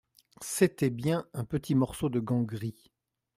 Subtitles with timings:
[0.41, 2.91] C'était bien un petit morceau de gant gris.